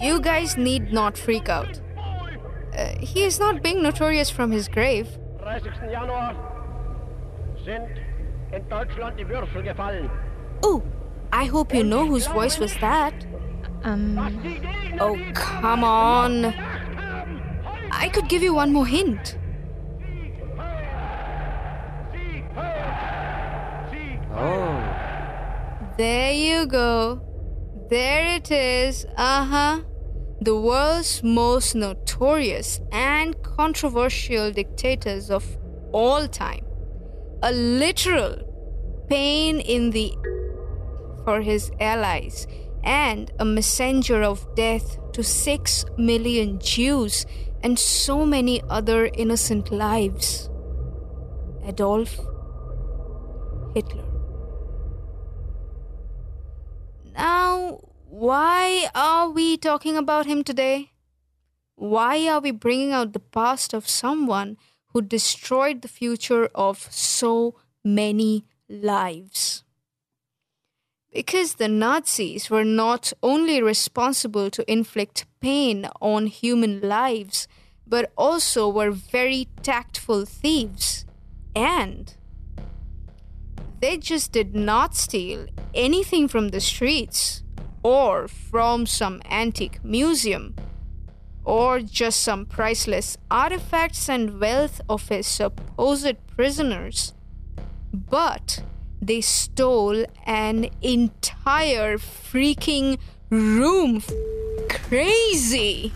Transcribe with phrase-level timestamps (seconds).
[0.00, 1.80] You guys need not freak out.
[2.76, 5.08] Uh, he is not being notorious from his grave.
[5.40, 5.70] 30.
[5.90, 6.34] Januar
[7.64, 7.88] sind
[8.52, 10.10] in Deutschland die Würfel gefallen.
[10.62, 10.82] Oh,
[11.32, 13.14] I hope you know whose voice was that.
[13.84, 14.18] Um,
[15.00, 16.54] Oh, come on.
[17.90, 19.36] I could give you one more hint.
[26.02, 27.22] There you go.
[27.88, 29.06] There it is.
[29.16, 29.82] Uh huh.
[30.40, 35.46] The world's most notorious and controversial dictators of
[35.92, 36.64] all time.
[37.44, 38.34] A literal
[39.08, 40.12] pain in the
[41.24, 42.48] for his allies
[42.82, 47.26] and a messenger of death to six million Jews
[47.62, 50.50] and so many other innocent lives.
[51.64, 52.18] Adolf
[53.76, 54.11] Hitler.
[57.14, 60.92] Now, why are we talking about him today?
[61.74, 64.56] Why are we bringing out the past of someone
[64.88, 69.64] who destroyed the future of so many lives?
[71.12, 77.46] Because the Nazis were not only responsible to inflict pain on human lives,
[77.86, 81.04] but also were very tactful thieves.
[81.54, 82.14] And
[83.82, 87.42] they just did not steal anything from the streets
[87.82, 90.54] or from some antique museum
[91.44, 97.12] or just some priceless artifacts and wealth of his supposed prisoners,
[97.92, 98.62] but
[99.00, 102.96] they stole an entire freaking
[103.30, 104.00] room.
[104.68, 105.92] Crazy!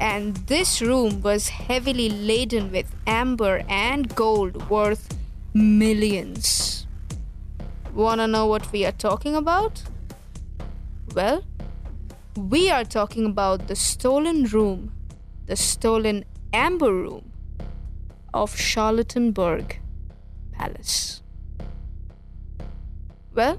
[0.00, 5.16] And this room was heavily laden with amber and gold worth
[5.52, 6.86] millions.
[7.94, 9.82] Wanna know what we are talking about?
[11.14, 11.44] Well,
[12.36, 14.92] we are talking about the stolen room,
[15.46, 17.30] the stolen amber room
[18.32, 19.76] of Charlottenburg
[20.52, 21.22] Palace.
[23.34, 23.58] Well,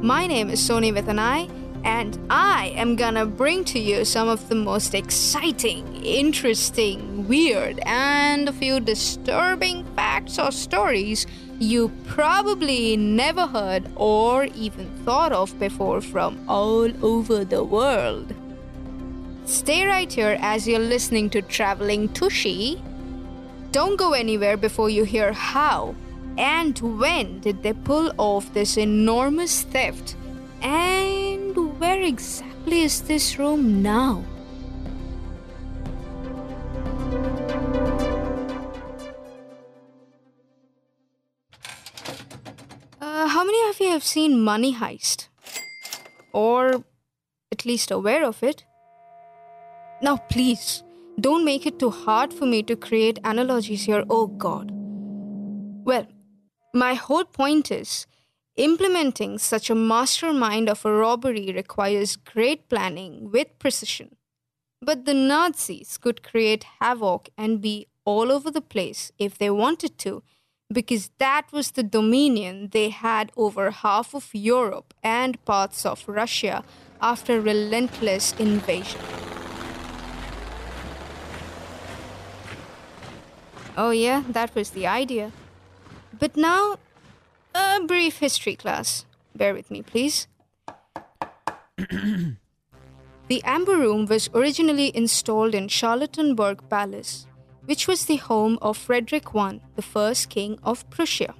[0.00, 1.48] my name is Sony with an I
[1.84, 8.48] and I am gonna bring to you some of the most exciting, interesting, weird, and
[8.48, 11.26] a few disturbing facts or stories
[11.58, 18.34] you probably never heard or even thought of before from all over the world.
[19.44, 22.82] Stay right here as you're listening to Traveling Tushy.
[23.72, 25.94] Don't go anywhere before you hear how
[26.38, 30.16] and when did they pull off this enormous theft
[30.62, 31.29] and
[31.80, 34.22] where exactly is this room now?
[43.00, 45.28] Uh, how many of you have seen Money Heist?
[46.34, 46.84] Or
[47.50, 48.64] at least aware of it?
[50.02, 50.82] Now, please,
[51.18, 54.70] don't make it too hard for me to create analogies here, oh god.
[55.84, 56.06] Well,
[56.74, 58.06] my whole point is
[58.60, 64.16] Implementing such a mastermind of a robbery requires great planning with precision.
[64.82, 69.96] But the Nazis could create havoc and be all over the place if they wanted
[70.00, 70.22] to,
[70.70, 76.62] because that was the dominion they had over half of Europe and parts of Russia
[77.00, 79.00] after relentless invasion.
[83.74, 85.32] Oh, yeah, that was the idea.
[86.12, 86.76] But now
[87.54, 89.04] a brief history class.
[89.34, 90.28] Bear with me, please.
[91.76, 97.26] the Amber Room was originally installed in Charlottenburg Palace,
[97.64, 101.34] which was the home of Frederick I, the first king of Prussia.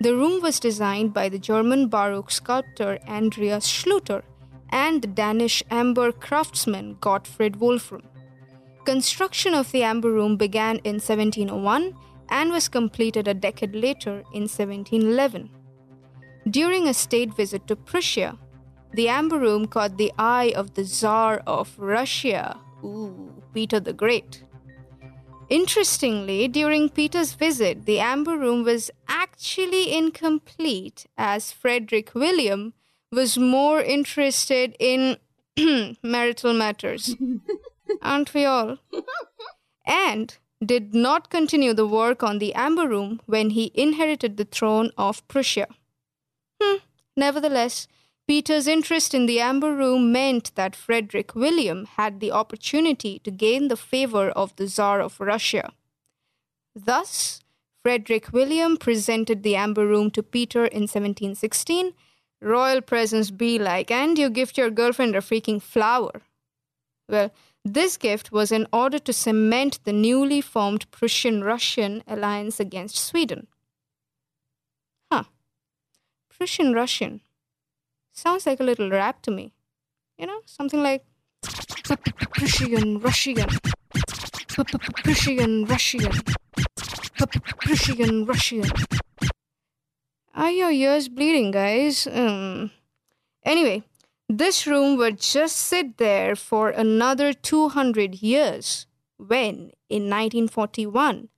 [0.00, 4.22] The room was designed by the German Baroque sculptor Andreas Schlüter
[4.70, 8.02] and the Danish amber craftsman Gottfried Wolfram.
[8.84, 11.94] Construction of the Amber Room began in 1701
[12.30, 15.50] and was completed a decade later in 1711.
[16.50, 18.38] During a state visit to Prussia,
[18.92, 24.44] the Amber Room caught the eye of the Tsar of Russia, ooh, Peter the Great.
[25.50, 32.74] Interestingly, during Peter's visit, the Amber Room was actually incomplete as Frederick William
[33.10, 35.16] was more interested in
[36.02, 37.14] marital matters.
[38.02, 38.78] Aren't we all?
[39.86, 44.90] And did not continue the work on the Amber Room when he inherited the throne
[44.98, 45.68] of Prussia.
[46.60, 46.78] Hmm.
[47.16, 47.86] Nevertheless,
[48.26, 53.68] Peter's interest in the Amber Room meant that Frederick William had the opportunity to gain
[53.68, 55.72] the favor of the Tsar of Russia.
[56.74, 57.40] Thus,
[57.82, 61.94] Frederick William presented the amber room to Peter in 1716.
[62.42, 66.20] Royal presents be like, and you gift your girlfriend a freaking flower.
[67.08, 67.32] Well,
[67.74, 73.46] this gift was in order to cement the newly formed Prussian Russian alliance against Sweden.
[75.10, 75.24] Huh.
[76.28, 77.20] Prussian Russian.
[78.12, 79.52] Sounds like a little rap to me.
[80.18, 81.04] You know, something like
[82.32, 83.46] Prussian Russian.
[85.04, 86.12] Prussian Russian.
[87.60, 88.64] Prussian Russian.
[90.34, 92.06] Are your ears bleeding, guys?
[92.06, 92.70] Um.
[93.44, 93.82] Anyway,
[94.28, 98.86] this room would just sit there for another 200 years
[99.16, 101.28] when, in 1941,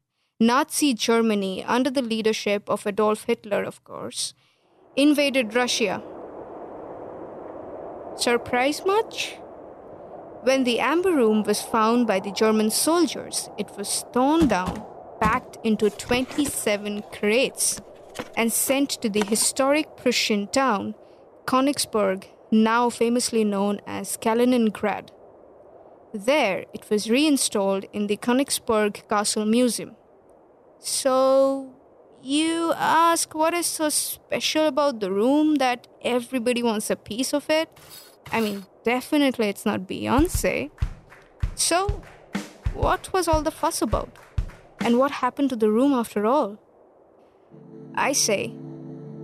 [0.40, 4.34] Nazi Germany, under the leadership of Adolf Hitler, of course,
[4.96, 6.02] invaded Russia.
[8.16, 9.36] Surprise much?
[10.42, 14.84] When the Amber Room was found by the German soldiers, it was torn down,
[15.20, 17.80] packed into 27 crates,
[18.36, 20.94] and sent to the historic Prussian town,
[21.44, 25.10] Königsberg, now famously known as Kaliningrad.
[26.12, 29.96] There, it was reinstalled in the Königsberg Castle Museum.
[30.78, 31.72] So,
[32.22, 37.48] you ask what is so special about the room that everybody wants a piece of
[37.48, 37.68] it?
[38.32, 40.70] I mean, definitely it's not Beyonce.
[41.54, 42.02] So,
[42.74, 44.10] what was all the fuss about?
[44.80, 46.58] And what happened to the room after all?
[47.94, 48.54] I say,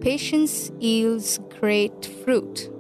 [0.01, 2.71] patience yields great fruit.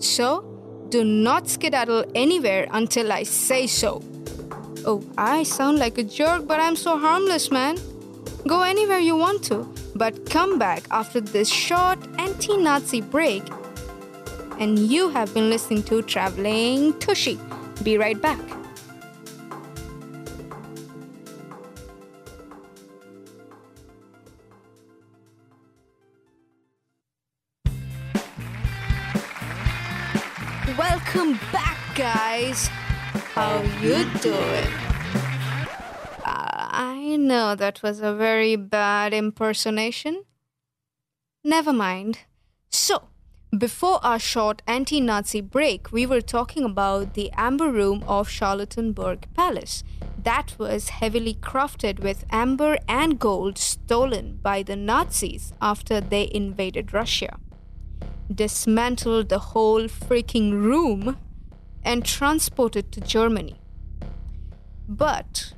[0.00, 0.42] So,
[0.88, 4.02] do not skedaddle anywhere until I say so.
[4.86, 7.78] Oh, I sound like a jerk, but I'm so harmless, man.
[8.46, 13.42] Go anywhere you want to, but come back after this short anti Nazi break.
[14.58, 17.38] And you have been listening to Traveling Tushy.
[17.82, 18.40] Be right back.
[34.12, 34.72] You doing?
[36.24, 40.24] Uh, I know that was a very bad impersonation.
[41.44, 42.20] Never mind.
[42.70, 43.08] So,
[43.56, 49.24] before our short anti Nazi break, we were talking about the Amber Room of Charlottenburg
[49.34, 49.82] Palace.
[50.22, 56.92] That was heavily crafted with amber and gold stolen by the Nazis after they invaded
[56.92, 57.38] Russia
[58.34, 61.16] dismantled the whole freaking room
[61.82, 63.59] and transported to Germany.
[64.90, 65.54] But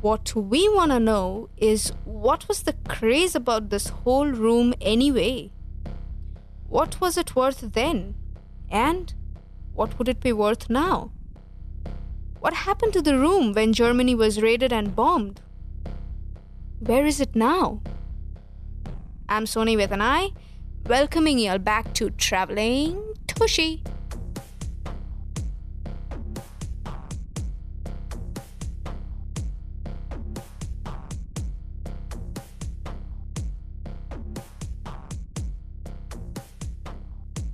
[0.00, 5.52] what we want to know is what was the craze about this whole room anyway?
[6.68, 8.16] What was it worth then?
[8.68, 9.14] And
[9.74, 11.12] what would it be worth now?
[12.40, 15.40] What happened to the room when Germany was raided and bombed?
[16.80, 17.80] Where is it now?
[19.28, 20.30] I'm Sony with an I
[20.88, 23.84] welcoming you all back to Traveling Tushy.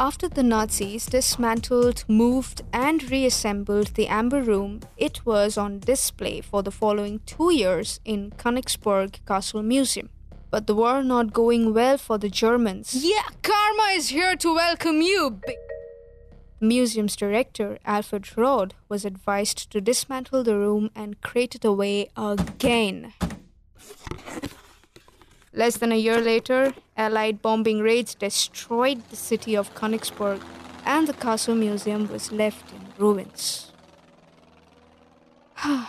[0.01, 6.63] After the Nazis dismantled, moved, and reassembled the Amber Room, it was on display for
[6.63, 10.09] the following two years in Königsberg Castle Museum
[10.51, 12.95] but the war not going well for the Germans.
[12.95, 15.41] Yeah, karma is here to welcome you.
[16.61, 23.13] Museum's director, Alfred Rohde, was advised to dismantle the room and crate it away again.
[25.53, 30.41] Less than a year later, Allied bombing raids destroyed the city of Königsberg,
[30.85, 33.73] and the castle museum was left in ruins.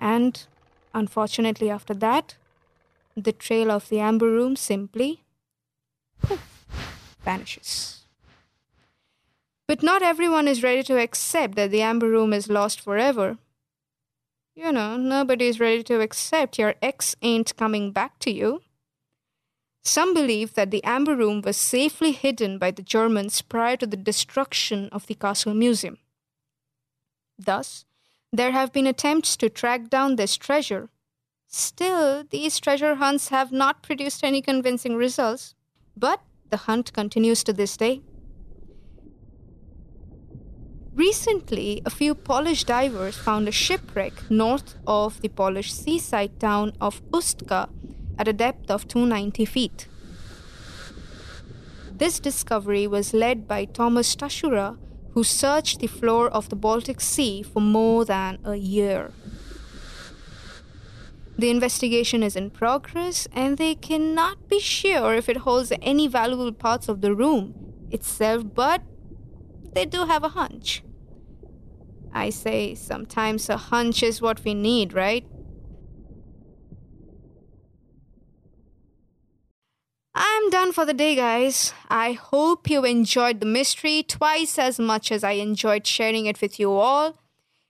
[0.00, 0.46] and
[0.94, 2.36] unfortunately, after that,
[3.16, 5.24] the trail of the amber room simply
[7.24, 8.04] vanishes.
[9.66, 13.38] But not everyone is ready to accept that the amber room is lost forever.
[14.54, 18.62] You know, nobody is ready to accept your ex ain't coming back to you.
[19.86, 23.96] Some believe that the amber room was safely hidden by the Germans prior to the
[23.96, 25.98] destruction of the castle museum.
[27.38, 27.84] Thus,
[28.32, 30.90] there have been attempts to track down this treasure,
[31.48, 35.54] Still, these treasure hunts have not produced any convincing results,
[35.96, 38.02] but the hunt continues to this day.
[40.92, 47.02] Recently, a few Polish divers found a shipwreck north of the Polish seaside town of
[47.10, 47.68] Ustka
[48.18, 49.88] at a depth of 290 feet.
[51.92, 54.76] This discovery was led by Thomas Stachura,
[55.12, 59.12] who searched the floor of the Baltic Sea for more than a year.
[61.38, 66.52] The investigation is in progress and they cannot be sure if it holds any valuable
[66.52, 67.54] parts of the room
[67.90, 68.82] itself, but
[69.72, 70.82] they do have a hunch.
[72.12, 75.26] I say sometimes a hunch is what we need, right?
[80.14, 81.74] I'm done for the day, guys.
[81.90, 86.58] I hope you enjoyed the mystery twice as much as I enjoyed sharing it with
[86.58, 87.18] you all.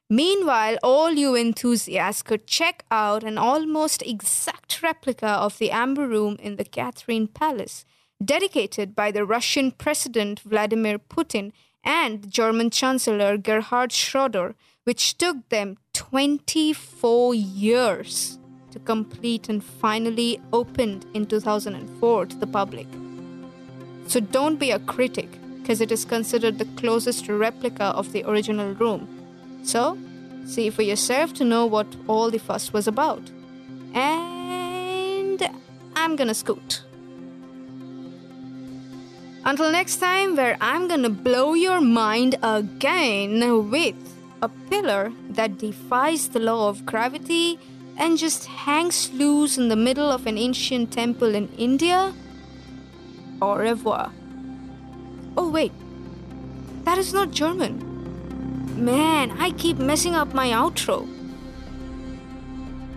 [0.09, 6.37] Meanwhile, all you enthusiasts could check out an almost exact replica of the Amber Room
[6.39, 7.85] in the Catherine Palace,
[8.25, 11.51] dedicated by the Russian President Vladimir Putin
[11.83, 18.39] and German Chancellor Gerhard Schroeder, which took them 24 years
[18.77, 22.87] to complete and finally opened in 2004 to the public.
[24.07, 25.29] So don't be a critic,
[25.59, 29.09] because it is considered the closest replica of the original room.
[29.63, 29.99] So,
[30.45, 33.23] see for yourself to know what all the fuss was about.
[33.95, 35.41] And
[35.97, 36.83] I'm gonna scoot.
[39.45, 43.97] Until next time, where I'm gonna blow your mind again with
[44.43, 47.59] a pillar that defies the law of gravity
[47.97, 52.13] and just hangs loose in the middle of an ancient temple in India?
[53.41, 54.13] Au revoir.
[55.37, 55.73] Oh, wait.
[56.85, 57.83] That is not German.
[58.77, 61.09] Man, I keep messing up my outro.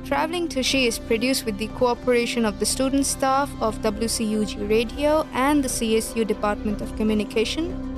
[0.06, 5.64] Traveling Tushy is produced with the cooperation of the student staff of WCUG Radio and
[5.64, 7.96] the CSU Department of Communication.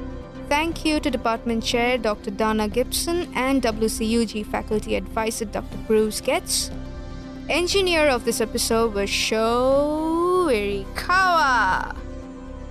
[0.49, 2.31] Thank you to Department Chair Dr.
[2.31, 5.77] Dana Gibson and WCUG Faculty Advisor Dr.
[5.87, 6.69] Bruce Getz.
[7.51, 11.93] Engineer of this episode was Sho Irikawa.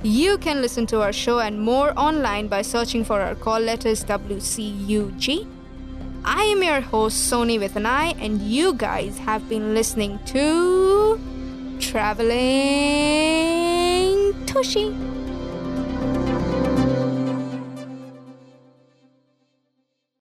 [0.03, 4.03] You can listen to our show and more online by searching for our call letters
[4.07, 5.47] WCUG.
[6.25, 11.21] I am your host, Sony with an I, and you guys have been listening to
[11.79, 12.39] Traveling
[14.47, 15.10] Tushy.